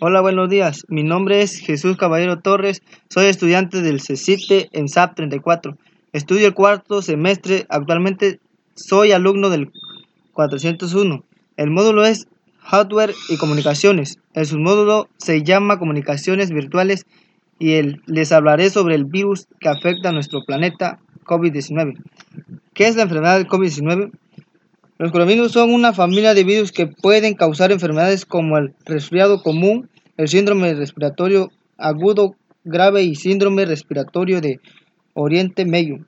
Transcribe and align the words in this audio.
Hola, 0.00 0.20
buenos 0.20 0.48
días. 0.48 0.86
Mi 0.88 1.02
nombre 1.02 1.42
es 1.42 1.58
Jesús 1.58 1.96
Caballero 1.96 2.38
Torres. 2.38 2.82
Soy 3.08 3.26
estudiante 3.26 3.82
del 3.82 4.00
CECITE 4.00 4.68
en 4.70 4.88
SAP 4.88 5.16
34. 5.16 5.76
Estudio 6.12 6.46
el 6.46 6.54
cuarto 6.54 7.02
semestre. 7.02 7.66
Actualmente 7.68 8.38
soy 8.76 9.10
alumno 9.10 9.50
del 9.50 9.72
401. 10.34 11.24
El 11.56 11.70
módulo 11.70 12.04
es 12.04 12.28
Hardware 12.60 13.12
y 13.28 13.38
Comunicaciones. 13.38 14.20
El 14.34 14.46
submódulo 14.46 15.08
se 15.16 15.42
llama 15.42 15.80
Comunicaciones 15.80 16.50
Virtuales 16.50 17.04
y 17.58 17.82
les 18.06 18.30
hablaré 18.30 18.70
sobre 18.70 18.94
el 18.94 19.04
virus 19.04 19.48
que 19.58 19.68
afecta 19.68 20.10
a 20.10 20.12
nuestro 20.12 20.44
planeta 20.46 21.00
COVID-19. 21.24 21.96
¿Qué 22.72 22.86
es 22.86 22.94
la 22.94 23.02
enfermedad 23.02 23.36
del 23.36 23.48
COVID-19? 23.48 24.12
Los 24.98 25.12
coronavirus 25.12 25.52
son 25.52 25.72
una 25.72 25.92
familia 25.92 26.34
de 26.34 26.42
virus 26.42 26.72
que 26.72 26.88
pueden 26.88 27.34
causar 27.34 27.70
enfermedades 27.70 28.26
como 28.26 28.58
el 28.58 28.74
resfriado 28.84 29.44
común, 29.44 29.88
el 30.16 30.26
síndrome 30.26 30.74
respiratorio 30.74 31.52
agudo 31.76 32.34
grave 32.64 33.04
y 33.04 33.14
síndrome 33.14 33.64
respiratorio 33.64 34.40
de 34.40 34.58
Oriente 35.14 35.64
Medio. 35.64 36.04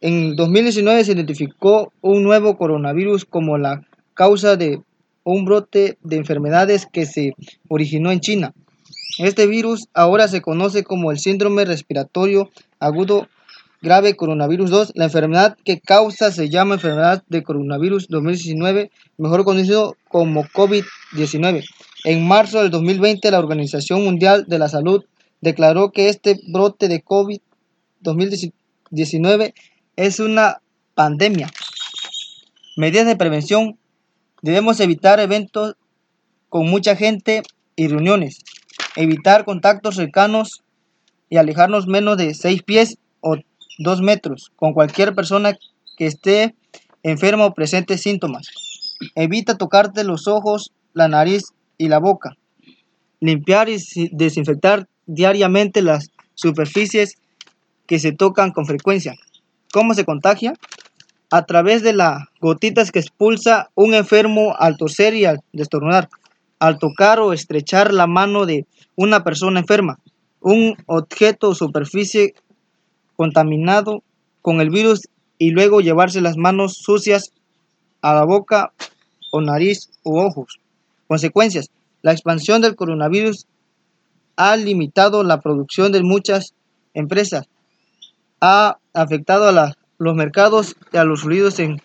En 0.00 0.34
2019 0.34 1.04
se 1.04 1.12
identificó 1.12 1.92
un 2.00 2.24
nuevo 2.24 2.58
coronavirus 2.58 3.24
como 3.24 3.58
la 3.58 3.86
causa 4.14 4.56
de 4.56 4.80
un 5.22 5.44
brote 5.44 5.96
de 6.02 6.16
enfermedades 6.16 6.86
que 6.92 7.06
se 7.06 7.34
originó 7.68 8.10
en 8.10 8.18
China. 8.18 8.54
Este 9.18 9.46
virus 9.46 9.86
ahora 9.94 10.26
se 10.26 10.42
conoce 10.42 10.82
como 10.82 11.12
el 11.12 11.20
síndrome 11.20 11.64
respiratorio 11.64 12.50
agudo 12.80 13.28
grave 13.82 14.14
coronavirus 14.14 14.70
2. 14.70 14.92
La 14.94 15.04
enfermedad 15.04 15.58
que 15.64 15.80
causa 15.80 16.30
se 16.30 16.48
llama 16.48 16.74
enfermedad 16.74 17.24
de 17.28 17.42
coronavirus 17.42 18.06
2019, 18.08 18.92
mejor 19.18 19.44
conocido 19.44 19.96
como 20.08 20.44
COVID-19. 20.44 21.64
En 22.04 22.26
marzo 22.26 22.62
del 22.62 22.70
2020, 22.70 23.30
la 23.30 23.40
Organización 23.40 24.04
Mundial 24.04 24.44
de 24.46 24.58
la 24.58 24.68
Salud 24.68 25.04
declaró 25.40 25.90
que 25.90 26.08
este 26.08 26.38
brote 26.48 26.88
de 26.88 27.04
COVID-2019 27.04 29.54
es 29.96 30.20
una 30.20 30.62
pandemia. 30.94 31.50
Medidas 32.76 33.06
de 33.06 33.16
prevención. 33.16 33.78
Debemos 34.40 34.78
evitar 34.80 35.20
eventos 35.20 35.76
con 36.48 36.66
mucha 36.68 36.96
gente 36.96 37.42
y 37.76 37.88
reuniones. 37.88 38.38
Evitar 38.96 39.44
contactos 39.44 39.96
cercanos 39.96 40.62
y 41.30 41.36
alejarnos 41.36 41.86
menos 41.86 42.16
de 42.16 42.34
6 42.34 42.62
pies 42.62 42.96
o 43.20 43.36
dos 43.78 44.00
metros 44.00 44.52
con 44.56 44.72
cualquier 44.72 45.14
persona 45.14 45.56
que 45.96 46.06
esté 46.06 46.54
enfermo 47.02 47.46
o 47.46 47.54
presente 47.54 47.98
síntomas. 47.98 48.46
Evita 49.14 49.58
tocarte 49.58 50.04
los 50.04 50.28
ojos, 50.28 50.72
la 50.94 51.08
nariz 51.08 51.52
y 51.78 51.88
la 51.88 51.98
boca. 51.98 52.36
Limpiar 53.20 53.68
y 53.68 53.78
desinfectar 54.12 54.88
diariamente 55.06 55.82
las 55.82 56.10
superficies 56.34 57.16
que 57.86 57.98
se 57.98 58.12
tocan 58.12 58.52
con 58.52 58.66
frecuencia. 58.66 59.14
¿Cómo 59.72 59.94
se 59.94 60.04
contagia? 60.04 60.54
A 61.30 61.44
través 61.46 61.82
de 61.82 61.92
las 61.92 62.24
gotitas 62.40 62.90
que 62.90 62.98
expulsa 62.98 63.70
un 63.74 63.94
enfermo 63.94 64.54
al 64.58 64.76
toser 64.76 65.14
y 65.14 65.24
al 65.24 65.40
destornudar, 65.52 66.08
al 66.58 66.78
tocar 66.78 67.20
o 67.20 67.32
estrechar 67.32 67.92
la 67.92 68.06
mano 68.06 68.46
de 68.46 68.66
una 68.96 69.24
persona 69.24 69.60
enferma, 69.60 69.98
un 70.40 70.76
objeto 70.86 71.50
o 71.50 71.54
superficie 71.54 72.34
contaminado 73.22 74.02
con 74.40 74.60
el 74.60 74.70
virus 74.70 75.08
y 75.38 75.50
luego 75.50 75.80
llevarse 75.80 76.20
las 76.20 76.36
manos 76.36 76.78
sucias 76.78 77.30
a 78.00 78.14
la 78.14 78.24
boca 78.24 78.72
o 79.30 79.40
nariz 79.40 79.90
u 80.02 80.18
ojos. 80.18 80.58
Consecuencias. 81.06 81.70
La 82.02 82.10
expansión 82.10 82.62
del 82.62 82.74
coronavirus 82.74 83.46
ha 84.34 84.56
limitado 84.56 85.22
la 85.22 85.40
producción 85.40 85.92
de 85.92 86.02
muchas 86.02 86.54
empresas, 86.94 87.46
ha 88.40 88.78
afectado 88.92 89.48
a 89.48 89.76
los 89.98 90.14
mercados 90.16 90.74
y 90.92 90.96
a 90.96 91.04
los 91.04 91.20
fluidos 91.20 91.60
en 91.60 91.80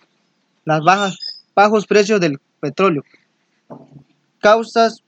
las 0.65 0.81
bajas, 0.81 1.17
bajos 1.53 1.85
precios 1.85 2.19
del 2.19 2.39
petróleo, 2.59 3.03
causas 4.39 5.03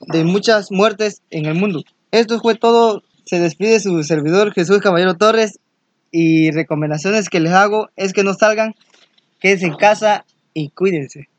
de 0.00 0.22
muchas 0.22 0.70
muertes 0.70 1.22
en 1.30 1.46
el 1.46 1.54
mundo. 1.54 1.82
Esto 2.10 2.40
fue 2.40 2.56
todo 2.56 3.02
se 3.26 3.40
despide 3.40 3.80
su 3.80 4.02
servidor 4.04 4.52
Jesús 4.52 4.78
Caballero 4.78 5.14
Torres 5.14 5.58
y 6.12 6.52
recomendaciones 6.52 7.28
que 7.28 7.40
les 7.40 7.52
hago 7.52 7.90
es 7.96 8.12
que 8.12 8.22
no 8.22 8.34
salgan, 8.34 8.74
quédense 9.40 9.66
en 9.66 9.74
casa 9.74 10.24
y 10.54 10.70
cuídense. 10.70 11.28